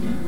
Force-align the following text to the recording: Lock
Lock 0.00 0.27